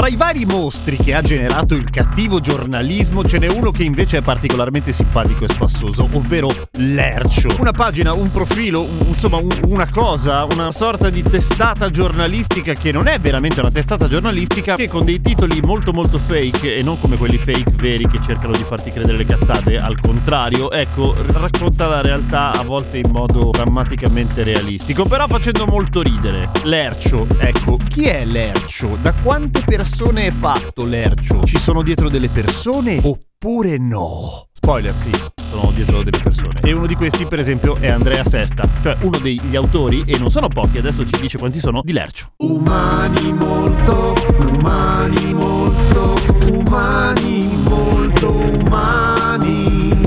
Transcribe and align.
Tra 0.00 0.08
i 0.08 0.16
vari 0.16 0.46
mostri 0.46 0.96
che 0.96 1.12
ha 1.12 1.20
generato 1.20 1.74
il 1.74 1.90
cattivo 1.90 2.40
giornalismo 2.40 3.22
ce 3.22 3.36
n'è 3.36 3.48
uno 3.48 3.70
che 3.70 3.82
invece 3.82 4.16
è 4.16 4.20
particolarmente 4.22 4.94
simpatico 4.94 5.44
e 5.44 5.48
spassoso, 5.48 6.08
ovvero 6.12 6.50
Lercio. 6.78 7.54
Una 7.58 7.72
pagina, 7.72 8.14
un 8.14 8.30
profilo, 8.30 8.80
un- 8.80 9.08
insomma 9.08 9.36
un- 9.36 9.60
una 9.68 9.90
cosa, 9.90 10.44
una 10.44 10.70
sorta 10.70 11.10
di 11.10 11.22
testata 11.22 11.90
giornalistica 11.90 12.72
che 12.72 12.92
non 12.92 13.08
è 13.08 13.18
veramente 13.18 13.60
una 13.60 13.70
testata 13.70 14.08
giornalistica, 14.08 14.74
che 14.74 14.88
con 14.88 15.04
dei 15.04 15.20
titoli 15.20 15.60
molto 15.60 15.92
molto 15.92 16.18
fake 16.18 16.76
e 16.76 16.82
non 16.82 16.98
come 16.98 17.18
quelli 17.18 17.36
fake 17.36 17.72
veri 17.76 18.08
che 18.08 18.22
cercano 18.22 18.56
di 18.56 18.64
farti 18.64 18.90
credere 18.90 19.18
le 19.18 19.26
cazzate, 19.26 19.76
al 19.76 20.00
contrario, 20.00 20.70
ecco, 20.70 21.14
racconta 21.32 21.86
la 21.86 22.00
realtà 22.00 22.52
a 22.52 22.62
volte 22.62 22.96
in 22.96 23.10
modo 23.10 23.50
drammaticamente 23.50 24.44
realistico, 24.44 25.04
però 25.04 25.28
facendo 25.28 25.66
molto 25.66 26.00
ridere. 26.00 26.48
Lercio, 26.62 27.26
ecco, 27.36 27.76
chi 27.86 28.04
è 28.06 28.24
Lercio? 28.24 28.96
Da 29.02 29.12
quante 29.12 29.60
persone 29.60 29.88
è 30.20 30.30
fatto 30.30 30.84
Lercio? 30.84 31.44
Ci 31.44 31.58
sono 31.58 31.82
dietro 31.82 32.08
delle 32.08 32.28
persone 32.28 33.00
oppure 33.02 33.76
no? 33.76 34.46
Spoiler, 34.52 34.94
sì, 34.94 35.10
sono 35.48 35.72
dietro 35.72 36.02
delle 36.02 36.22
persone. 36.22 36.60
E 36.62 36.72
uno 36.72 36.86
di 36.86 36.94
questi, 36.94 37.26
per 37.26 37.40
esempio, 37.40 37.76
è 37.76 37.88
Andrea 37.88 38.24
Sesta, 38.24 38.68
cioè 38.82 38.96
uno 39.00 39.18
degli 39.18 39.56
autori, 39.56 40.04
e 40.06 40.18
non 40.18 40.30
sono 40.30 40.48
pochi, 40.48 40.78
adesso 40.78 41.04
ci 41.06 41.18
dice 41.20 41.38
quanti 41.38 41.60
sono, 41.60 41.80
di 41.82 41.92
Lercio. 41.92 42.32
Umani 42.38 43.32
molto, 43.32 44.14
umani 44.46 45.34
molto, 45.34 46.14
umani 46.50 47.56
molto 47.64 48.32
umani. 48.32 49.99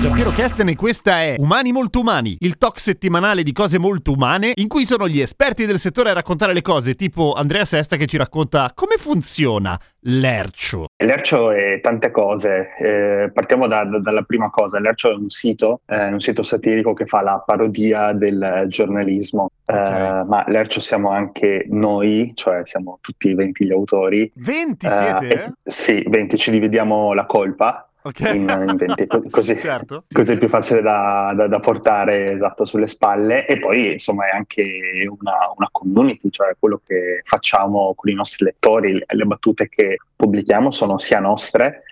Giampiero 0.00 0.30
Kesten 0.30 0.68
e 0.70 0.76
questa 0.76 1.20
è 1.20 1.34
Umani 1.38 1.72
Molto 1.72 2.00
Umani, 2.00 2.36
il 2.40 2.56
talk 2.56 2.80
settimanale 2.80 3.42
di 3.42 3.52
cose 3.52 3.78
molto 3.78 4.12
umane 4.12 4.52
in 4.54 4.66
cui 4.66 4.86
sono 4.86 5.06
gli 5.06 5.20
esperti 5.20 5.66
del 5.66 5.78
settore 5.78 6.08
a 6.08 6.14
raccontare 6.14 6.54
le 6.54 6.62
cose, 6.62 6.94
tipo 6.94 7.34
Andrea 7.34 7.66
Sesta 7.66 7.96
che 7.96 8.06
ci 8.06 8.16
racconta 8.16 8.70
come 8.74 8.94
funziona 8.96 9.78
l'ercio. 10.04 10.86
L'Ercio 10.96 11.50
è 11.50 11.80
tante 11.82 12.10
cose, 12.10 12.68
Eh, 12.78 13.30
partiamo 13.34 13.66
da- 13.66 13.84
da- 13.84 13.98
dalla 14.00 14.22
prima 14.22 14.48
cosa, 14.48 14.78
l'Ercio 14.80 15.10
è 15.10 15.14
un 15.14 15.28
sito, 15.28 15.80
eh, 15.86 16.06
un 16.08 16.20
sito 16.20 16.42
satirico 16.42 16.94
che 16.94 17.04
fa 17.04 17.20
la 17.20 17.42
parodia 17.44 18.12
del 18.12 18.64
giornalismo, 18.68 19.50
Eh, 19.66 19.72
Ok. 19.72 20.26
ma 20.26 20.44
l'Ercio 20.48 20.80
siamo 20.80 21.10
anche 21.10 21.64
noi, 21.68 22.32
cioè 22.34 22.62
siamo 22.64 22.98
tutti 23.00 23.30
e 23.30 23.34
20 23.34 23.64
gli 23.66 23.70
autori. 23.70 24.28
20 24.34 24.86
Eh, 24.86 24.90
siete? 24.90 25.26
e- 25.28 25.44
eh? 25.44 25.52
sì, 25.62 26.02
20 26.08 26.36
ci 26.36 26.50
dividiamo 26.50 27.12
la 27.12 27.24
colpa 27.26 27.88
Ok. 28.02 28.20
in, 28.20 28.48
in 28.68 28.76
20, 28.76 29.06
co- 29.06 29.22
così, 29.30 29.58
Certo. 29.60 30.04
così 30.10 30.32
è 30.32 30.38
più 30.38 30.48
facile 30.48 30.80
da, 30.80 31.32
da- 31.34 31.48
da 31.48 31.60
portare 31.60 32.32
esatto, 32.32 32.64
sulle 32.64 32.88
spalle 32.88 33.46
e 33.46 33.58
poi 33.58 33.92
insomma 33.92 34.26
è 34.28 34.34
anche 34.34 34.62
una, 35.08 35.52
una 35.56 35.68
community, 35.70 36.30
cioè 36.30 36.54
quello 36.58 36.80
che 36.84 37.20
facciamo 37.24 37.92
con 37.94 38.10
i 38.10 38.14
nostri 38.14 38.46
lettori, 38.46 38.92
le, 38.94 39.04
le 39.06 39.24
battute 39.24 39.68
che 39.68 39.98
pubblichiamo 40.16 40.70
sono 40.70 40.98
sia 40.98 41.20
nostre, 41.20 41.82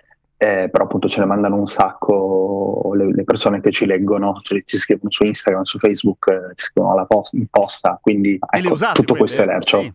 eh, 0.41 0.69
però 0.71 0.85
appunto 0.85 1.09
ce 1.09 1.19
ne 1.19 1.25
mandano 1.25 1.57
un 1.57 1.67
sacco 1.67 2.93
le, 2.95 3.11
le 3.11 3.23
persone 3.25 3.59
che 3.59 3.71
ci 3.71 3.85
leggono, 3.85 4.39
cioè 4.41 4.63
ci 4.63 4.77
scrivono 4.77 5.11
su 5.11 5.25
Instagram, 5.25 5.63
su 5.63 5.77
Facebook, 5.79 6.29
eh, 6.29 6.55
ci 6.55 6.67
scrivono 6.67 6.93
alla 6.93 7.03
post- 7.05 7.33
in 7.33 7.47
posta, 7.47 7.99
quindi 8.01 8.39
ecco, 8.49 8.71
usate 8.71 8.93
tutto 8.93 9.15
questo 9.15 9.41
è 9.41 9.45
lercio. 9.45 9.81
Sì. 9.81 9.93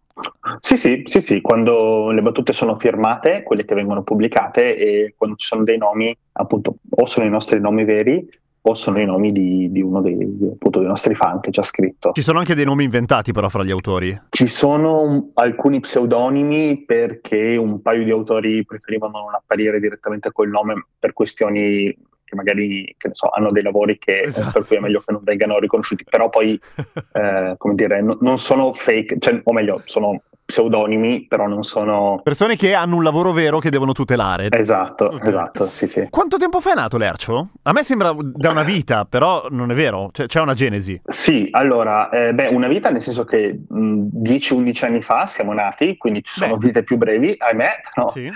Sì, 0.60 0.76
sì, 0.76 1.02
sì, 1.06 1.20
sì, 1.22 1.40
quando 1.40 2.10
le 2.10 2.20
battute 2.20 2.52
sono 2.52 2.78
firmate, 2.78 3.42
quelle 3.42 3.64
che 3.64 3.74
vengono 3.74 4.02
pubblicate 4.02 4.76
e 4.76 5.14
quando 5.16 5.36
ci 5.36 5.46
sono 5.46 5.64
dei 5.64 5.78
nomi, 5.78 6.14
appunto, 6.32 6.76
o 6.90 7.06
sono 7.06 7.24
i 7.24 7.30
nostri 7.30 7.58
nomi 7.58 7.84
veri 7.84 8.28
o 8.66 8.74
sono 8.74 8.98
i 8.98 9.04
nomi 9.04 9.30
di, 9.30 9.70
di 9.70 9.82
uno 9.82 10.00
dei, 10.00 10.16
appunto, 10.52 10.78
dei 10.78 10.88
nostri 10.88 11.14
fan 11.14 11.40
che 11.40 11.50
ci 11.50 11.60
ha 11.60 11.62
scritto. 11.62 12.12
Ci 12.12 12.22
sono 12.22 12.38
anche 12.38 12.54
dei 12.54 12.64
nomi 12.64 12.84
inventati 12.84 13.30
però 13.32 13.50
fra 13.50 13.62
gli 13.62 13.70
autori. 13.70 14.18
Ci 14.30 14.46
sono 14.46 15.02
un- 15.02 15.30
alcuni 15.34 15.80
pseudonimi 15.80 16.84
perché 16.86 17.56
un 17.56 17.82
paio 17.82 18.04
di 18.04 18.10
autori 18.10 18.64
preferivano 18.64 19.18
non 19.20 19.34
apparire 19.34 19.80
direttamente 19.80 20.32
col 20.32 20.48
nome 20.48 20.86
per 20.98 21.12
questioni 21.12 21.94
che 22.24 22.34
magari 22.36 22.94
che 22.96 23.08
ne 23.08 23.14
so, 23.14 23.28
hanno 23.28 23.50
dei 23.50 23.62
lavori 23.62 23.98
che, 23.98 24.22
Esatto. 24.22 24.52
per 24.52 24.66
cui 24.66 24.76
è 24.76 24.80
meglio 24.80 25.00
che 25.04 25.12
non 25.12 25.20
vengano 25.22 25.58
riconosciuti, 25.58 26.04
però 26.08 26.30
poi 26.30 26.58
eh, 27.12 27.54
come 27.58 27.74
dire, 27.74 28.00
no- 28.00 28.16
non 28.22 28.38
sono 28.38 28.72
fake, 28.72 29.16
cioè, 29.18 29.40
o 29.44 29.52
meglio, 29.52 29.82
sono 29.84 30.22
pseudonimi, 30.54 31.26
però 31.26 31.48
non 31.48 31.64
sono... 31.64 32.20
Persone 32.22 32.54
che 32.56 32.74
hanno 32.74 32.94
un 32.96 33.02
lavoro 33.02 33.32
vero 33.32 33.58
che 33.58 33.70
devono 33.70 33.92
tutelare. 33.92 34.48
Esatto, 34.50 35.06
Ok. 35.06 35.26
esatto, 35.26 35.66
sì, 35.66 35.88
sì. 35.88 36.06
Quanto 36.10 36.36
tempo 36.36 36.60
fa 36.60 36.72
è 36.72 36.74
nato 36.74 36.96
l'ercio? 36.96 37.48
A 37.62 37.72
me 37.72 37.82
sembra 37.82 38.14
da 38.16 38.50
una 38.50 38.62
vita, 38.62 39.04
però 39.04 39.46
non 39.50 39.70
è 39.72 39.74
vero, 39.74 40.10
C'è- 40.12 40.26
c'è 40.26 40.40
una 40.40 40.54
genesi. 40.54 41.00
Sì, 41.04 41.48
allora, 41.50 42.08
eh, 42.10 42.32
beh, 42.32 42.48
una 42.48 42.68
vita 42.68 42.90
nel 42.90 43.02
senso 43.02 43.24
che 43.24 43.58
mh, 43.68 44.06
10-11 44.22 44.84
anni 44.84 45.02
fa 45.02 45.26
siamo 45.26 45.52
nati, 45.52 45.96
quindi 45.96 46.22
ci 46.22 46.34
sono 46.38 46.56
Beh. 46.56 46.66
vite 46.66 46.82
più 46.84 46.96
brevi, 46.96 47.34
ahimè, 47.36 47.68
però 47.92 48.08
Sì, 48.10 48.26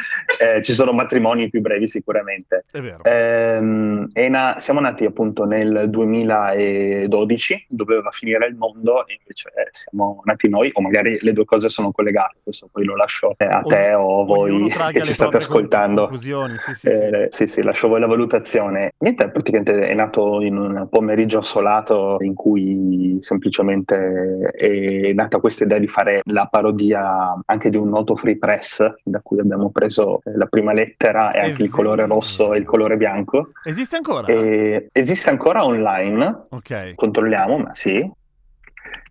eh, 0.40 0.60
ci 0.62 0.72
sono 0.72 0.92
matrimoni 0.92 1.48
più 1.50 1.60
brevi 1.60 1.86
sicuramente. 1.86 2.64
è 2.72 2.80
vero. 2.80 3.02
È 3.04 4.28
na- 4.28 4.56
siamo 4.58 4.80
nati 4.80 5.04
appunto 5.04 5.44
nel 5.44 5.88
2012, 5.88 7.66
doveva 7.68 8.10
finire 8.10 8.46
il 8.46 8.56
mondo 8.56 9.06
e 9.06 9.18
invece 9.20 9.48
eh, 9.50 9.68
siamo 9.72 10.20
nati 10.24 10.48
noi, 10.48 10.70
o 10.72 10.80
magari 10.80 11.18
le 11.20 11.32
due 11.32 11.44
cose 11.44 11.68
sono 11.68 11.90
collegate, 11.92 12.06
questo 12.42 12.68
poi 12.70 12.84
lo 12.84 12.96
lascio 12.96 13.34
a 13.36 13.62
te 13.62 13.94
o 13.94 14.22
a 14.22 14.24
voi 14.24 14.68
che 14.92 15.02
ci 15.02 15.12
state 15.12 15.36
ascoltando. 15.38 16.10
sì, 16.16 16.34
sì, 16.58 16.74
sì. 16.74 16.88
Eh, 16.88 17.28
sì, 17.30 17.46
sì, 17.46 17.62
lascio 17.62 17.86
a 17.86 17.90
voi 17.90 18.00
la 18.00 18.06
valutazione. 18.06 18.92
Niente, 18.98 19.28
praticamente 19.30 19.86
è 19.88 19.94
nato 19.94 20.40
in 20.40 20.56
un 20.56 20.88
pomeriggio 20.90 21.38
assolato 21.38 22.16
in 22.20 22.34
cui 22.34 23.18
semplicemente 23.20 24.50
è 24.54 25.12
nata 25.12 25.38
questa 25.38 25.64
idea 25.64 25.78
di 25.78 25.88
fare 25.88 26.20
la 26.24 26.46
parodia 26.50 27.38
anche 27.46 27.70
di 27.70 27.76
un 27.76 27.88
noto 27.88 28.16
free 28.16 28.38
press 28.38 28.86
da 29.02 29.20
cui 29.22 29.40
abbiamo 29.40 29.70
preso 29.70 30.20
la 30.24 30.46
prima 30.46 30.72
lettera 30.72 31.32
e 31.32 31.40
anche 31.40 31.62
il 31.62 31.70
colore 31.70 32.06
rosso 32.06 32.54
e 32.54 32.58
il 32.58 32.64
colore 32.64 32.96
bianco. 32.96 33.50
Esiste 33.64 33.96
ancora? 33.96 34.26
E 34.26 34.88
esiste 34.92 35.30
ancora 35.30 35.64
online, 35.64 36.46
Ok. 36.50 36.94
controlliamo, 36.94 37.58
ma 37.58 37.74
sì. 37.74 38.08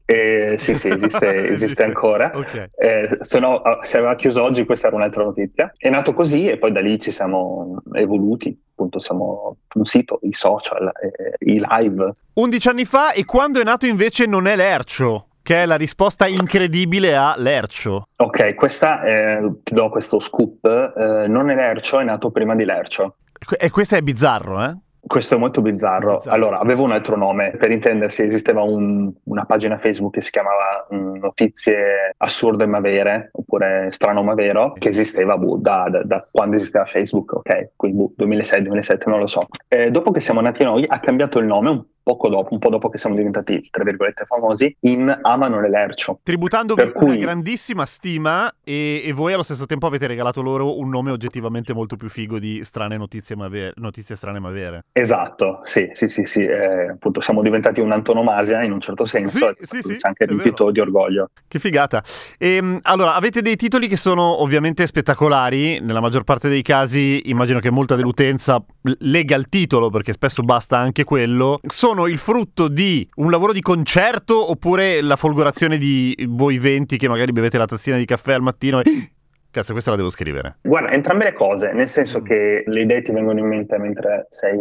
Eh, 0.09 0.55
sì, 0.57 0.77
sì, 0.77 0.87
esiste, 0.95 1.49
esiste 1.49 1.83
ancora. 1.83 2.31
Ok. 2.33 2.69
Eh, 2.77 3.17
se 3.21 3.39
no, 3.39 3.57
ah, 3.57 3.79
se 3.83 3.97
aveva 3.97 4.15
chiuso 4.15 4.41
oggi, 4.41 4.65
questa 4.65 4.87
era 4.87 4.95
un'altra 4.95 5.23
notizia. 5.23 5.69
È 5.75 5.89
nato 5.89 6.13
così 6.13 6.47
e 6.47 6.57
poi 6.57 6.71
da 6.71 6.79
lì 6.79 6.99
ci 7.01 7.11
siamo 7.11 7.81
evoluti. 7.93 8.57
Appunto, 8.71 8.99
siamo 9.01 9.57
un 9.73 9.85
sito, 9.85 10.19
i 10.23 10.31
social, 10.33 10.87
eh, 11.01 11.33
i 11.51 11.59
live. 11.59 12.13
11 12.33 12.67
anni 12.69 12.85
fa 12.85 13.11
e 13.11 13.25
quando 13.25 13.59
è 13.59 13.63
nato 13.65 13.85
invece 13.85 14.25
non 14.27 14.47
è 14.47 14.55
Lercio, 14.55 15.27
che 15.41 15.63
è 15.63 15.65
la 15.65 15.75
risposta 15.75 16.25
incredibile 16.27 17.15
a 17.17 17.33
Lercio. 17.37 18.07
Ok, 18.15 18.55
questa 18.55 19.01
è- 19.01 19.39
ti 19.63 19.73
do 19.73 19.89
questo 19.89 20.19
scoop. 20.19 20.65
eh, 20.95 21.27
non 21.27 21.49
è 21.49 21.55
Lercio, 21.55 21.99
è 21.99 22.03
nato 22.05 22.31
prima 22.31 22.55
di 22.55 22.63
Lercio. 22.63 23.15
E 23.59 23.69
questo 23.71 23.95
è 23.95 24.01
bizzarro, 24.01 24.63
eh? 24.63 24.75
Questo 25.07 25.35
è 25.35 25.37
molto 25.37 25.61
bizzarro. 25.61 26.17
Bizzarro. 26.17 26.35
Allora, 26.35 26.59
avevo 26.59 26.83
un 26.83 26.91
altro 26.91 27.15
nome, 27.15 27.51
per 27.51 27.71
intendersi, 27.71 28.23
esisteva 28.23 28.61
un- 28.61 29.11
una 29.23 29.45
pagina 29.45 29.77
Facebook 29.77 30.13
che 30.13 30.21
si 30.21 30.31
chiamava 30.31 30.87
mm, 30.93 31.15
Notizie 31.17 32.13
assurde 32.17 32.65
ma 32.65 32.79
vere, 32.79 33.29
oppure 33.31 33.87
strano 33.91 34.21
ma 34.23 34.33
vero, 34.33 34.73
che 34.73 34.89
esisteva 34.89 35.37
boh, 35.37 35.57
da, 35.57 35.87
da- 35.89 36.03
da 36.03 36.27
quando 36.29 36.57
esisteva 36.57 36.85
Facebook, 36.85 37.33
ok? 37.33 37.69
Quindi 37.75 37.97
boh, 37.97 38.13
2006-2007, 38.17 39.09
non 39.09 39.19
lo 39.19 39.27
so. 39.27 39.47
Eh, 39.67 39.89
dopo 39.91 40.11
che 40.11 40.19
siamo 40.19 40.41
nati 40.41 40.63
noi, 40.63 40.85
ha 40.87 40.99
cambiato 40.99 41.39
il 41.39 41.45
nome 41.45 41.69
un 41.69 41.83
poco 42.07 42.29
dopo, 42.29 42.53
un 42.53 42.59
po' 42.59 42.69
dopo 42.69 42.87
che 42.87 42.97
siamo 42.97 43.17
diventati, 43.17 43.67
tra 43.69 43.83
virgolette, 43.83 44.23
famosi, 44.23 44.73
in 44.81 45.13
Amano 45.23 45.59
le 45.59 45.69
Lercio. 45.69 46.19
Tributandovi 46.23 46.81
Per 46.81 46.93
cui- 46.93 47.07
una 47.07 47.17
grandissima 47.17 47.85
stima 47.85 48.49
e, 48.63 49.01
e 49.03 49.11
voi 49.11 49.33
allo 49.33 49.43
stesso 49.43 49.65
tempo 49.65 49.87
avete 49.87 50.07
regalato 50.07 50.41
loro 50.41 50.79
un 50.79 50.87
nome 50.87 51.11
oggettivamente 51.11 51.73
molto 51.73 51.97
più 51.97 52.07
figo 52.07 52.39
di 52.39 52.63
strane 52.63 52.95
notizie, 52.95 53.35
ma 53.35 53.49
vere, 53.49 53.73
notizie 53.75 54.15
strane 54.15 54.39
ma 54.39 54.49
vere. 54.51 54.85
Esatto, 54.93 55.59
sì, 55.65 55.89
sì, 55.91 56.07
sì, 56.07 56.23
sì, 56.23 56.45
eh, 56.45 56.91
appunto 56.91 57.19
siamo 57.19 57.41
diventati 57.41 57.81
un'antonomasia 57.81 58.63
in 58.63 58.71
un 58.71 58.79
certo 58.79 59.03
senso, 59.03 59.37
Sì, 59.37 59.43
e 59.43 59.65
sì, 59.65 59.81
sì, 59.81 59.95
c'è 59.97 60.07
anche 60.07 60.23
è 60.23 60.27
riempito 60.27 60.71
di 60.71 60.79
orgoglio. 60.79 61.31
Che 61.45 61.59
figata. 61.59 62.01
Ehm, 62.37 62.79
allora, 62.83 63.15
avete 63.15 63.41
dei 63.41 63.57
titoli 63.57 63.89
che 63.89 63.97
sono 63.97 64.41
ovviamente 64.41 64.87
spettacolari, 64.87 65.81
nella 65.81 65.99
maggior 65.99 66.23
parte 66.23 66.47
dei 66.47 66.61
casi 66.61 67.29
immagino 67.29 67.59
che 67.59 67.69
molta 67.69 67.95
dell'utenza 67.97 68.63
lega 68.99 69.35
il 69.35 69.49
titolo 69.49 69.89
perché 69.89 70.13
spesso 70.13 70.41
basta 70.41 70.77
anche 70.77 71.03
quello. 71.03 71.59
Sono 71.67 71.96
il 72.05 72.19
frutto 72.19 72.67
di 72.67 73.07
un 73.15 73.31
lavoro 73.31 73.53
di 73.53 73.61
concerto 73.61 74.51
oppure 74.51 75.01
la 75.01 75.15
folgorazione 75.15 75.79
di 75.79 76.15
voi 76.27 76.59
20 76.59 76.97
che 76.97 77.07
magari 77.07 77.31
bevete 77.31 77.57
la 77.57 77.65
tazzina 77.65 77.97
di 77.97 78.05
caffè 78.05 78.33
al 78.33 78.41
mattino 78.41 78.79
e 78.81 78.83
Cazzo, 79.49 79.71
questa 79.71 79.89
la 79.89 79.95
devo 79.97 80.09
scrivere. 80.09 80.57
Guarda, 80.61 80.91
entrambe 80.91 81.23
le 81.23 81.33
cose, 81.33 81.71
nel 81.71 81.87
senso 81.87 82.19
Mm. 82.19 82.23
che 82.23 82.63
le 82.67 82.81
idee 82.81 83.01
ti 83.01 83.11
vengono 83.11 83.39
in 83.39 83.47
mente 83.47 83.79
mentre 83.79 84.27
sei 84.29 84.55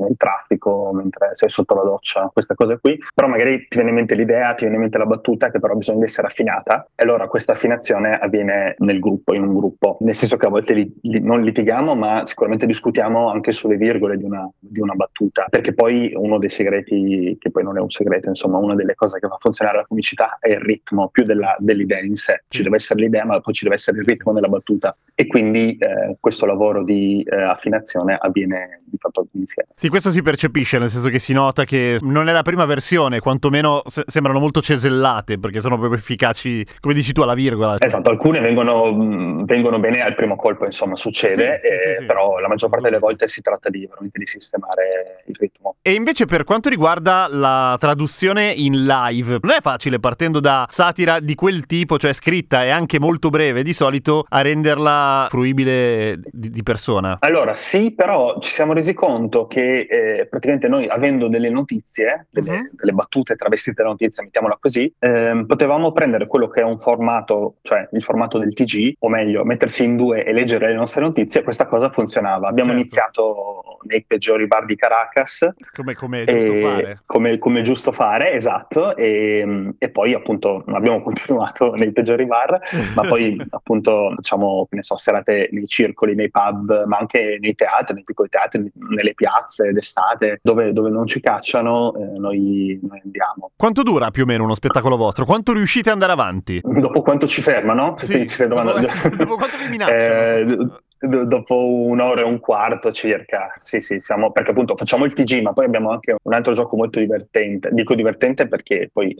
nel 0.00 0.16
traffico, 0.16 0.90
mentre 0.92 1.32
sei 1.34 1.48
sotto 1.48 1.74
la 1.74 1.82
doccia, 1.82 2.30
queste 2.32 2.54
cose 2.54 2.78
qui, 2.80 2.98
però 3.14 3.28
magari 3.28 3.58
ti 3.68 3.76
viene 3.76 3.90
in 3.90 3.96
mente 3.96 4.14
l'idea, 4.14 4.54
ti 4.54 4.60
viene 4.62 4.74
in 4.76 4.80
mente 4.82 4.98
la 4.98 5.06
battuta 5.06 5.50
che 5.50 5.60
però 5.60 5.74
bisogna 5.74 6.04
essere 6.04 6.26
affinata. 6.26 6.86
E 6.94 7.02
allora 7.04 7.26
questa 7.28 7.52
affinazione 7.52 8.10
avviene 8.12 8.74
nel 8.78 8.98
gruppo, 8.98 9.34
in 9.34 9.42
un 9.42 9.54
gruppo, 9.56 9.98
nel 10.00 10.14
senso 10.14 10.36
che 10.36 10.46
a 10.46 10.50
volte 10.50 10.72
li- 10.74 10.98
li- 11.02 11.20
non 11.20 11.42
litighiamo 11.42 11.94
ma 11.94 12.22
sicuramente 12.26 12.66
discutiamo 12.66 13.30
anche 13.30 13.52
sulle 13.52 13.76
virgole 13.76 14.16
di 14.16 14.24
una, 14.24 14.48
di 14.58 14.80
una 14.80 14.94
battuta, 14.94 15.46
perché 15.48 15.74
poi 15.74 16.12
uno 16.14 16.38
dei 16.38 16.48
segreti, 16.48 17.36
che 17.38 17.50
poi 17.50 17.62
non 17.62 17.76
è 17.76 17.80
un 17.80 17.90
segreto, 17.90 18.28
insomma 18.28 18.58
una 18.58 18.74
delle 18.74 18.94
cose 18.94 19.18
che 19.18 19.28
fa 19.28 19.36
funzionare 19.38 19.78
la 19.78 19.86
comicità 19.86 20.38
è 20.40 20.50
il 20.50 20.60
ritmo 20.60 21.08
più 21.08 21.24
della- 21.24 21.56
dell'idea 21.58 22.00
in 22.00 22.16
sé, 22.16 22.44
ci 22.48 22.62
deve 22.62 22.76
essere 22.76 23.00
l'idea 23.00 23.24
ma 23.24 23.40
poi 23.40 23.54
ci 23.54 23.64
deve 23.64 23.76
essere 23.76 23.98
il 23.98 24.04
ritmo 24.04 24.32
nella 24.32 24.48
battuta. 24.48 24.96
E 25.14 25.26
quindi 25.26 25.76
eh, 25.76 26.16
questo 26.18 26.46
lavoro 26.46 26.82
di 26.82 27.22
eh, 27.22 27.36
affinazione 27.42 28.16
avviene 28.18 28.80
di 28.86 28.96
fatto 28.98 29.26
insieme. 29.32 29.68
Sì, 29.74 29.88
questo 29.90 30.10
si 30.10 30.22
percepisce, 30.22 30.78
nel 30.78 30.88
senso 30.88 31.08
che 31.08 31.18
si 31.18 31.32
nota 31.32 31.64
che 31.64 31.98
non 32.00 32.28
è 32.28 32.32
la 32.32 32.42
prima 32.42 32.64
versione, 32.64 33.20
quantomeno 33.20 33.82
se- 33.86 34.04
sembrano 34.06 34.38
molto 34.38 34.60
cesellate, 34.62 35.38
perché 35.38 35.60
sono 35.60 35.76
proprio 35.76 35.98
efficaci, 35.98 36.64
come 36.80 36.94
dici 36.94 37.12
tu, 37.12 37.20
alla 37.20 37.34
virgola. 37.34 37.76
Esatto, 37.78 38.10
alcune 38.10 38.40
vengono, 38.40 39.44
vengono 39.44 39.78
bene 39.78 40.02
al 40.02 40.14
primo 40.14 40.36
colpo, 40.36 40.64
insomma, 40.64 40.96
succede, 40.96 41.60
sì, 41.62 41.68
eh, 41.68 41.78
sì, 41.78 42.00
sì. 42.00 42.06
però 42.06 42.38
la 42.38 42.48
maggior 42.48 42.70
parte 42.70 42.86
delle 42.88 42.98
volte 42.98 43.28
si 43.28 43.42
tratta 43.42 43.68
di 43.68 43.86
veramente 43.86 44.18
di 44.18 44.26
sistemare 44.26 45.24
il 45.26 45.36
ritmo. 45.38 45.76
E 45.82 45.92
invece 45.92 46.26
per 46.26 46.44
quanto 46.44 46.68
riguarda 46.68 47.26
la 47.30 47.76
traduzione 47.78 48.52
in 48.52 48.84
live, 48.84 49.38
non 49.42 49.52
è 49.52 49.60
facile 49.60 49.98
partendo 49.98 50.40
da 50.40 50.66
satira 50.70 51.20
di 51.20 51.34
quel 51.34 51.66
tipo, 51.66 51.98
cioè 51.98 52.12
scritta 52.12 52.64
e 52.64 52.70
anche 52.70 52.98
molto 52.98 53.30
breve 53.30 53.62
di 53.62 53.72
solito, 53.72 54.24
a 54.28 54.40
renderla 54.40 55.26
fruibile 55.28 56.20
di, 56.30 56.50
di 56.50 56.62
persona. 56.62 57.18
Allora, 57.20 57.54
sì, 57.54 57.92
però 57.92 58.38
ci 58.40 58.52
siamo 58.52 58.72
resi 58.72 58.94
conto 58.94 59.46
che 59.46 59.69
eh, 59.70 60.26
praticamente 60.28 60.68
noi, 60.68 60.86
avendo 60.88 61.28
delle 61.28 61.48
notizie, 61.50 62.26
delle, 62.30 62.50
Mhm. 62.50 62.70
delle 62.72 62.92
battute 62.92 63.36
travestite 63.36 63.82
da 63.82 63.88
notizie, 63.88 64.22
mettiamola 64.24 64.58
così, 64.60 64.92
ehm, 64.98 65.46
potevamo 65.46 65.92
prendere 65.92 66.26
quello 66.26 66.48
che 66.48 66.60
è 66.60 66.64
un 66.64 66.78
formato, 66.78 67.56
cioè 67.62 67.88
il 67.92 68.02
formato 68.02 68.38
del 68.38 68.54
TG, 68.54 68.94
o 69.00 69.08
meglio, 69.08 69.44
mettersi 69.44 69.84
in 69.84 69.96
due 69.96 70.24
e 70.24 70.32
leggere 70.32 70.68
le 70.68 70.74
nostre 70.74 71.00
notizie, 71.02 71.40
e 71.40 71.44
questa 71.44 71.66
cosa 71.66 71.90
funzionava. 71.90 72.48
Abbiamo 72.48 72.70
Certo. 72.70 72.80
iniziato 72.80 73.59
nei 73.82 74.04
peggiori 74.06 74.46
bar 74.46 74.64
di 74.64 74.76
Caracas, 74.76 75.48
Come, 75.74 75.94
come 75.94 76.22
è 76.22 76.24
giusto 76.24 76.52
e- 76.52 76.60
fare. 76.60 77.00
Come, 77.06 77.38
come 77.38 77.60
è 77.60 77.62
giusto 77.62 77.92
fare, 77.92 78.32
esatto, 78.32 78.96
e, 78.96 79.74
e 79.78 79.88
poi 79.90 80.14
appunto 80.14 80.64
abbiamo 80.66 81.02
continuato 81.02 81.72
nei 81.74 81.92
peggiori 81.92 82.26
bar, 82.26 82.58
ma 82.94 83.02
poi 83.02 83.40
appunto 83.50 84.14
che 84.20 84.76
ne 84.76 84.82
so, 84.82 84.96
serate 84.96 85.48
nei 85.52 85.66
circoli, 85.66 86.14
nei 86.14 86.30
pub, 86.30 86.84
ma 86.86 86.98
anche 86.98 87.38
nei 87.40 87.54
teatri, 87.54 87.94
nei 87.94 88.04
piccoli 88.04 88.28
teatri, 88.28 88.70
nelle 88.90 89.14
piazze 89.14 89.72
d'estate, 89.72 90.40
dove, 90.42 90.72
dove 90.72 90.90
non 90.90 91.06
ci 91.06 91.20
cacciano, 91.20 91.94
eh, 91.96 92.18
noi, 92.18 92.78
noi 92.82 93.00
andiamo. 93.02 93.50
Quanto 93.56 93.82
dura 93.82 94.10
più 94.10 94.22
o 94.22 94.26
meno 94.26 94.44
uno 94.44 94.54
spettacolo 94.54 94.96
vostro? 94.96 95.24
Quanto 95.24 95.52
riuscite 95.52 95.88
ad 95.88 95.94
andare 95.94 96.12
avanti? 96.12 96.60
Dopo 96.62 97.02
quanto 97.02 97.26
ci 97.26 97.42
fermano? 97.42 97.94
Sì, 97.98 98.24
dopo- 98.46 99.08
dopo 99.16 99.36
quanto 99.36 99.56
vi 99.56 99.68
minacciano? 99.68 100.52
Eh, 100.52 100.68
dopo 101.00 101.66
un'ora 101.66 102.20
e 102.20 102.24
un 102.24 102.40
quarto 102.40 102.92
circa, 102.92 103.58
sì 103.62 103.80
sì, 103.80 104.00
siamo, 104.02 104.32
perché 104.32 104.50
appunto 104.50 104.76
facciamo 104.76 105.06
il 105.06 105.14
TG, 105.14 105.40
ma 105.40 105.52
poi 105.52 105.64
abbiamo 105.64 105.90
anche 105.90 106.16
un 106.22 106.34
altro 106.34 106.52
gioco 106.52 106.76
molto 106.76 106.98
divertente, 106.98 107.70
dico 107.72 107.94
divertente 107.94 108.46
perché 108.46 108.90
poi 108.92 109.16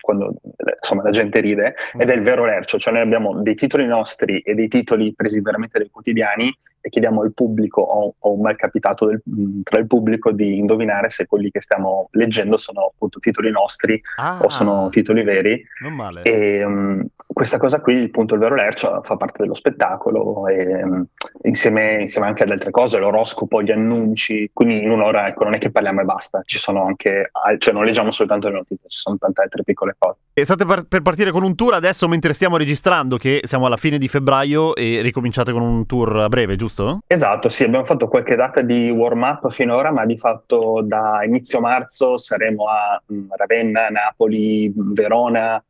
quando 0.00 0.36
eh, 0.56 0.76
insomma 0.80 1.02
la 1.02 1.10
gente 1.10 1.40
ride, 1.40 1.74
ed 1.98 2.10
è 2.10 2.14
il 2.14 2.22
vero 2.22 2.44
lercio, 2.44 2.78
cioè 2.78 2.92
noi 2.92 3.02
abbiamo 3.02 3.42
dei 3.42 3.56
titoli 3.56 3.86
nostri 3.86 4.38
e 4.38 4.54
dei 4.54 4.68
titoli 4.68 5.12
presi 5.14 5.40
veramente 5.40 5.78
dai 5.78 5.90
quotidiani 5.90 6.56
e 6.86 6.88
chiediamo 6.88 7.22
al 7.22 7.32
pubblico 7.34 7.80
o, 7.80 8.14
o 8.16 8.32
un 8.32 8.40
malcapitato 8.42 9.06
del- 9.06 9.20
mh, 9.24 9.62
tra 9.64 9.80
il 9.80 9.88
pubblico 9.88 10.30
di 10.30 10.56
indovinare 10.56 11.10
se 11.10 11.26
quelli 11.26 11.50
che 11.50 11.60
stiamo 11.60 12.08
leggendo 12.12 12.56
sono 12.56 12.92
appunto 12.94 13.18
titoli 13.18 13.50
nostri 13.50 14.00
Ah, 14.18 14.38
o 14.40 14.48
sono 14.48 14.88
titoli 14.88 15.24
veri 15.24 15.60
non 15.82 15.94
male. 15.94 16.22
e 16.22 16.64
um, 16.64 17.04
questa 17.26 17.58
cosa 17.58 17.80
qui, 17.80 18.04
appunto, 18.04 18.34
il 18.34 18.40
vero 18.40 18.54
lercio 18.54 19.02
fa 19.04 19.16
parte 19.16 19.42
dello 19.42 19.52
spettacolo 19.52 20.46
e, 20.46 20.82
um, 20.84 21.04
insieme, 21.42 22.00
insieme 22.00 22.28
anche 22.28 22.44
ad 22.44 22.50
altre 22.50 22.70
cose, 22.70 22.98
l'oroscopo, 22.98 23.62
gli 23.62 23.70
annunci. 23.72 24.48
Quindi 24.54 24.80
in 24.82 24.90
un'ora, 24.90 25.26
ecco, 25.26 25.44
non 25.44 25.54
è 25.54 25.58
che 25.58 25.70
parliamo 25.70 26.00
e 26.00 26.04
basta, 26.04 26.40
ci 26.46 26.56
sono 26.58 26.84
anche, 26.86 27.30
cioè 27.58 27.74
non 27.74 27.84
leggiamo 27.84 28.10
soltanto 28.10 28.48
le 28.48 28.54
notizie, 28.54 28.88
ci 28.88 28.98
sono 29.00 29.18
tante 29.18 29.42
altre 29.42 29.64
piccole 29.64 29.96
cose. 29.98 30.18
E 30.32 30.44
state 30.44 30.64
par- 30.64 30.86
per 30.86 31.02
partire 31.02 31.30
con 31.30 31.42
un 31.42 31.54
tour 31.54 31.74
adesso 31.74 32.08
mentre 32.08 32.32
stiamo 32.32 32.56
registrando, 32.56 33.16
che 33.16 33.40
siamo 33.44 33.66
alla 33.66 33.76
fine 33.76 33.98
di 33.98 34.08
febbraio 34.08 34.74
e 34.74 35.00
ricominciate 35.02 35.52
con 35.52 35.62
un 35.62 35.84
tour 35.84 36.16
a 36.16 36.28
breve, 36.28 36.56
giusto? 36.56 36.75
Esatto, 37.06 37.48
sì, 37.48 37.64
abbiamo 37.64 37.84
fatto 37.84 38.08
qualche 38.08 38.36
data 38.36 38.60
di 38.60 38.90
warm-up 38.90 39.50
finora, 39.50 39.90
ma 39.90 40.04
di 40.04 40.18
fatto 40.18 40.82
da 40.82 41.24
inizio 41.24 41.60
marzo 41.60 42.18
saremo 42.18 42.66
a 42.68 43.00
mm, 43.12 43.30
Ravenna, 43.30 43.88
Napoli, 43.88 44.72
Verona, 44.74 45.62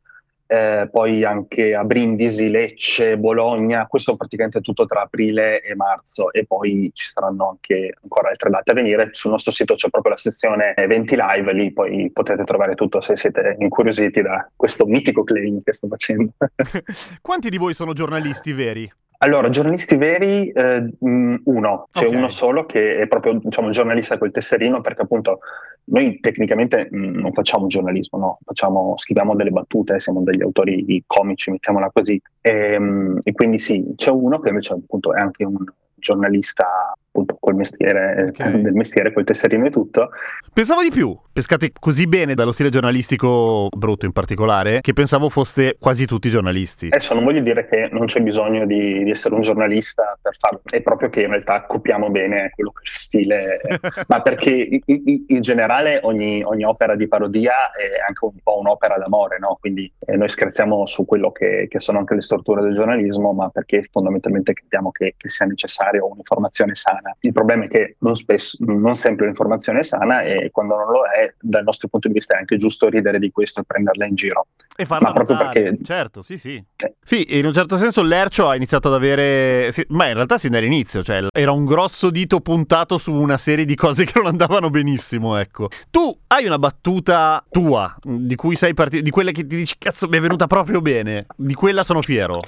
eh, 0.49 0.87
poi 0.89 1.23
anche 1.25 1.75
a 1.75 1.83
Brindisi, 1.83 2.49
Lecce, 2.49 3.17
Bologna, 3.17 3.85
questo 3.85 4.15
praticamente 4.15 4.61
tutto 4.61 4.85
tra 4.85 5.01
aprile 5.01 5.61
e 5.61 5.75
marzo 5.75 6.31
e 6.31 6.45
poi 6.45 6.89
ci 6.93 7.09
saranno 7.09 7.49
anche 7.49 7.93
ancora 8.01 8.29
altre 8.29 8.49
date 8.49 8.71
a 8.71 8.73
venire. 8.73 9.09
Sul 9.11 9.31
nostro 9.31 9.51
sito 9.51 9.75
c'è 9.75 9.89
proprio 9.89 10.13
la 10.13 10.17
sezione 10.17 10.73
eventi 10.75 11.17
live, 11.17 11.53
lì 11.53 11.71
poi 11.73 12.09
potete 12.11 12.43
trovare 12.45 12.75
tutto 12.75 13.01
se 13.01 13.17
siete 13.17 13.57
incuriositi 13.59 14.21
da 14.21 14.49
questo 14.55 14.85
mitico 14.85 15.23
claim 15.23 15.61
che 15.63 15.73
sto 15.73 15.87
facendo. 15.87 16.31
Quanti 17.21 17.49
di 17.49 17.57
voi 17.57 17.73
sono 17.73 17.93
giornalisti 17.93 18.53
veri? 18.53 18.91
Allora, 19.19 19.49
giornalisti 19.49 19.95
veri, 19.95 20.49
eh, 20.49 20.93
mh, 20.99 21.35
uno, 21.45 21.87
c'è 21.91 22.05
Ok. 22.05 22.13
uno 22.15 22.29
solo 22.29 22.65
che 22.65 22.99
è 22.99 23.07
proprio 23.07 23.39
diciamo, 23.41 23.71
giornalista 23.71 24.17
col 24.17 24.31
tesserino, 24.31 24.81
perché 24.81 25.01
appunto 25.01 25.39
noi 25.85 26.19
tecnicamente 26.19 26.87
mh, 26.91 27.19
non 27.19 27.33
facciamo 27.33 27.67
giornalismo, 27.67 28.19
no? 28.19 28.39
Facciamo, 28.45 28.93
scriviamo 28.97 29.35
delle 29.35 29.49
battute, 29.49 29.99
siamo 29.99 30.21
degli 30.21 30.41
autori 30.41 31.03
comici, 31.07 31.49
mettiamola 31.49 31.89
così. 31.91 32.21
E, 32.41 32.77
mh, 32.77 33.19
e 33.23 33.31
quindi 33.31 33.57
sì, 33.57 33.93
c'è 33.95 34.11
uno 34.11 34.39
che 34.39 34.49
invece 34.49 34.73
appunto 34.73 35.13
è 35.15 35.19
anche 35.19 35.43
un 35.45 35.55
giornalista 35.95 36.93
appunto 37.17 37.37
col 37.39 37.55
mestiere, 37.55 38.27
Ok. 38.29 38.47
del 38.47 38.73
mestiere, 38.73 39.11
col 39.11 39.23
tesserino 39.23 39.65
e 39.65 39.69
tutto. 39.71 40.09
Pensavo 40.53 40.81
di 40.83 40.89
più. 40.89 41.17
Pescate 41.33 41.71
così 41.77 42.07
bene 42.07 42.35
dallo 42.35 42.51
stile 42.51 42.69
giornalistico 42.69 43.69
brutto 43.75 44.05
in 44.05 44.11
particolare, 44.11 44.81
che 44.81 44.93
pensavo 44.93 45.29
foste 45.29 45.77
quasi 45.79 46.05
tutti 46.05 46.29
giornalisti. 46.29 46.87
Adesso 46.87 47.13
non 47.13 47.23
voglio 47.23 47.41
dire 47.41 47.67
che 47.67 47.89
non 47.91 48.05
c'è 48.05 48.21
bisogno 48.21 48.65
di, 48.65 49.03
di 49.03 49.09
essere 49.09 49.35
un 49.35 49.41
giornalista 49.41 50.17
per 50.21 50.35
farlo, 50.37 50.61
è 50.63 50.81
proprio 50.81 51.09
che 51.09 51.21
in 51.21 51.29
realtà 51.29 51.63
copiamo 51.63 52.09
bene 52.09 52.51
quello 52.53 52.71
che 52.71 52.81
è 52.83 52.91
il 52.91 52.97
stile, 52.97 53.61
ma 54.07 54.21
perché 54.21 54.81
in 54.85 55.41
generale 55.41 55.99
ogni, 56.03 56.43
ogni 56.43 56.63
opera 56.63 56.95
di 56.95 57.07
parodia 57.07 57.71
è 57.71 57.99
anche 58.07 58.25
un 58.25 58.37
po' 58.43 58.59
un'opera 58.59 58.97
d'amore, 58.97 59.37
no? 59.39 59.57
Quindi 59.59 59.91
eh, 60.05 60.15
noi 60.15 60.29
scherziamo 60.29 60.85
su 60.85 61.05
quello 61.05 61.31
che, 61.31 61.67
che 61.69 61.79
sono 61.79 61.99
anche 61.99 62.15
le 62.15 62.21
storture 62.21 62.61
del 62.61 62.73
giornalismo, 62.73 63.33
ma 63.33 63.49
perché 63.49 63.87
fondamentalmente 63.91 64.53
crediamo 64.53 64.91
che, 64.91 65.13
che 65.17 65.29
sia 65.29 65.45
necessaria 65.45 66.03
un'informazione 66.03 66.73
sana. 66.75 67.06
Il 67.19 67.31
problema 67.33 67.65
è 67.65 67.67
che 67.67 67.95
non, 67.99 68.15
spesso, 68.15 68.57
non 68.61 68.95
sempre 68.95 69.25
l'informazione 69.25 69.79
è 69.79 69.83
sana 69.83 70.21
e 70.21 70.49
quando 70.51 70.75
non 70.75 70.87
lo 70.91 71.01
è, 71.05 71.33
dal 71.39 71.63
nostro 71.63 71.87
punto 71.87 72.07
di 72.07 72.13
vista 72.13 72.35
è 72.35 72.39
anche 72.39 72.57
giusto 72.57 72.89
ridere 72.89 73.19
di 73.19 73.31
questo 73.31 73.61
e 73.61 73.63
prenderla 73.65 74.05
in 74.05 74.15
giro. 74.15 74.47
E 74.75 74.85
farla 74.85 75.07
Ma 75.07 75.13
proprio 75.13 75.35
notare. 75.37 75.61
perché- 75.61 75.83
Certo, 75.83 76.21
sì, 76.21 76.37
sì. 76.37 76.63
Eh. 76.75 76.93
Sì, 77.03 77.37
in 77.37 77.45
un 77.45 77.53
certo 77.53 77.77
senso 77.77 78.01
l'Ercio 78.03 78.49
ha 78.49 78.55
iniziato 78.55 78.87
ad 78.89 78.93
avere... 78.95 79.71
sì, 79.71 79.85
ma 79.89 80.07
in 80.07 80.13
realtà 80.15 80.37
sin 80.37 80.51
dall'inizio, 80.51 81.03
cioè 81.03 81.27
era 81.31 81.51
un 81.51 81.65
grosso 81.65 82.09
dito 82.09 82.39
puntato 82.41 82.97
su 82.97 83.13
una 83.13 83.37
serie 83.37 83.65
di 83.65 83.75
cose 83.75 84.05
che 84.05 84.13
non 84.15 84.27
andavano 84.27 84.69
benissimo, 84.69 85.37
ecco. 85.37 85.69
Tu 85.89 86.17
hai 86.27 86.45
una 86.45 86.59
battuta 86.59 87.43
tua, 87.49 87.95
di 88.03 88.35
cui 88.35 88.55
sei 88.55 88.73
partito, 88.73 89.03
di 89.03 89.09
quelle 89.09 89.31
che 89.31 89.45
ti 89.45 89.55
dici, 89.55 89.75
cazzo, 89.77 90.07
mi 90.07 90.17
è 90.17 90.19
venuta 90.19 90.47
proprio 90.47 90.81
bene. 90.81 91.25
Di 91.35 91.53
quella 91.53 91.83
sono 91.83 92.01
fiero. 92.01 92.41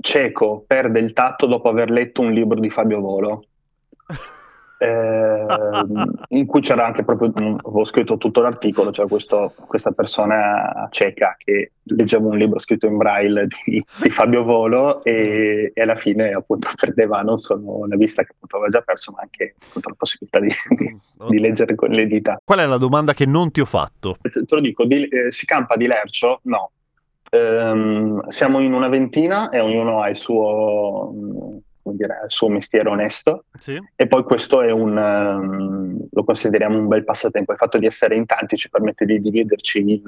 Cieco 0.00 0.64
perde 0.66 0.98
il 1.00 1.12
tatto 1.12 1.46
dopo 1.46 1.68
aver 1.68 1.90
letto 1.90 2.20
un 2.20 2.32
libro 2.32 2.58
di 2.60 2.70
Fabio 2.70 3.00
Volo. 3.00 3.44
Ehm, 4.78 6.12
in 6.28 6.44
cui 6.44 6.60
c'era 6.60 6.84
anche 6.84 7.02
proprio, 7.02 7.28
mm, 7.30 7.56
avevo 7.64 7.84
scritto 7.84 8.18
tutto 8.18 8.42
l'articolo, 8.42 8.90
c'era 8.90 9.08
questo- 9.08 9.54
questa 9.66 9.92
persona 9.92 10.86
cieca 10.90 11.34
che 11.38 11.72
leggeva 11.84 12.28
un 12.28 12.36
libro 12.36 12.58
scritto 12.58 12.86
in 12.86 12.98
braille 12.98 13.46
di, 13.64 13.82
di 14.02 14.10
Fabio 14.10 14.44
Volo 14.44 15.02
e, 15.02 15.70
e 15.74 15.80
alla 15.80 15.94
fine 15.94 16.32
appunto 16.32 16.68
perdeva 16.78 17.22
non 17.22 17.38
solo 17.38 17.86
la 17.86 17.96
vista 17.96 18.22
che 18.22 18.32
appunto 18.34 18.56
aveva 18.56 18.70
già 18.70 18.82
perso, 18.82 19.12
ma 19.12 19.20
anche 19.22 19.54
appunto, 19.66 19.88
la 19.88 19.94
possibilità 19.96 20.40
di, 20.40 20.48
di- 20.76 20.98
di 21.28 21.38
leggere 21.40 21.74
con 21.74 21.88
le 21.90 22.06
dita. 22.06 22.38
Qual 22.44 22.58
è 22.58 22.66
la 22.66 22.76
domanda 22.76 23.14
che 23.14 23.24
non 23.24 23.50
ti 23.50 23.60
ho 23.60 23.64
fatto? 23.64 24.18
Te 24.20 24.30
te 24.30 24.54
lo 24.54 24.60
dico, 24.60 24.84
di- 24.84 25.08
eh, 25.08 25.32
si 25.32 25.46
campa 25.46 25.76
di 25.76 25.86
Lercio? 25.86 26.40
No. 26.42 26.70
Ehm, 27.30 28.28
siamo 28.28 28.60
in 28.60 28.74
una 28.74 28.88
ventina 28.88 29.48
e 29.48 29.58
ognuno 29.60 30.02
ha 30.02 30.08
il 30.10 30.16
suo, 30.16 31.12
mm, 31.14 31.56
dire, 31.94 32.20
il 32.24 32.30
suo 32.30 32.48
mestiere 32.48 32.88
onesto 32.88 33.44
Sì. 33.58 33.78
e 33.94 34.06
poi 34.06 34.24
questo 34.24 34.62
è 34.62 34.70
un, 34.70 34.96
ehm, 34.96 36.08
lo 36.10 36.24
consideriamo 36.24 36.78
un 36.78 36.88
bel 36.88 37.04
passatempo. 37.04 37.52
Il 37.52 37.58
fatto 37.58 37.78
di 37.78 37.86
essere 37.86 38.16
in 38.16 38.26
tanti 38.26 38.56
ci 38.56 38.68
permette 38.68 39.04
di 39.04 39.20
dividerci 39.20 39.78
il, 39.78 40.02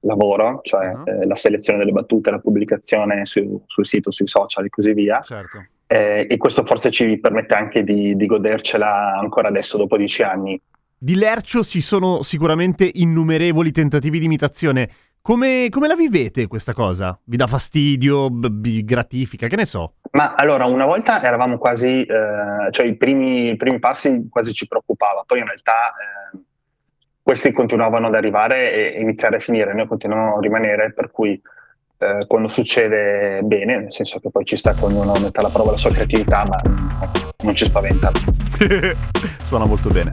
lavoro, 0.00 0.60
cioè 0.62 0.92
uh-huh. 0.92 1.04
eh, 1.04 1.26
la 1.26 1.34
selezione 1.34 1.78
delle 1.78 1.92
battute, 1.92 2.30
la 2.30 2.38
pubblicazione 2.38 3.26
su, 3.26 3.62
sul 3.66 3.86
sito, 3.86 4.10
sui 4.10 4.26
social 4.26 4.64
e 4.64 4.68
così 4.68 4.92
via. 4.92 5.20
Certo. 5.22 5.64
Eh, 5.86 6.26
e 6.28 6.36
questo 6.36 6.64
forse 6.64 6.90
ci 6.90 7.18
permette 7.18 7.56
anche 7.56 7.82
di, 7.82 8.14
di 8.14 8.26
godercela 8.26 9.18
ancora 9.18 9.48
adesso, 9.48 9.76
dopo 9.76 9.96
dieci 9.96 10.22
anni. 10.22 10.60
Di 10.96 11.16
Lercio 11.16 11.64
ci 11.64 11.80
sono 11.80 12.22
sicuramente 12.22 12.88
innumerevoli 12.92 13.72
tentativi 13.72 14.18
di 14.18 14.26
imitazione. 14.26 14.88
Come, 15.22 15.68
come, 15.68 15.86
la 15.86 15.94
vivete 15.94 16.46
questa 16.46 16.72
cosa? 16.72 17.18
Vi 17.24 17.36
dà 17.36 17.46
fastidio? 17.46 18.28
Vi 18.30 18.82
gratifica? 18.84 19.48
Che 19.48 19.56
ne 19.56 19.66
so? 19.66 19.96
Ma 20.12 20.34
allora, 20.34 20.64
una 20.64 20.86
volta 20.86 21.22
eravamo 21.22 21.58
quasi, 21.58 22.02
eh, 22.02 22.70
cioè 22.70 22.86
i 22.86 22.96
primi, 22.96 23.50
i 23.50 23.56
primi, 23.56 23.78
passi 23.78 24.28
quasi 24.30 24.54
ci 24.54 24.66
preoccupava, 24.66 25.24
poi 25.26 25.40
in 25.40 25.44
realtà 25.44 25.92
eh, 26.32 26.38
questi 27.22 27.52
continuavano 27.52 28.06
ad 28.06 28.14
arrivare 28.14 28.72
e 28.72 29.00
iniziare 29.00 29.36
a 29.36 29.40
finire, 29.40 29.74
noi 29.74 29.86
continuavamo 29.86 30.38
a 30.38 30.40
rimanere, 30.40 30.94
per 30.94 31.10
cui 31.10 31.40
eh, 31.98 32.24
quando 32.26 32.48
succede 32.48 33.42
bene, 33.42 33.78
nel 33.78 33.92
senso 33.92 34.20
che 34.20 34.30
poi 34.30 34.46
ci 34.46 34.56
sta 34.56 34.74
quando 34.74 35.02
uno 35.02 35.12
mette 35.20 35.38
alla 35.38 35.50
prova 35.50 35.72
la 35.72 35.76
sua 35.76 35.90
creatività, 35.90 36.46
ma 36.46 36.58
non 37.42 37.54
ci 37.54 37.66
spaventa. 37.66 38.10
Suona 39.44 39.66
molto 39.66 39.90
bene. 39.90 40.12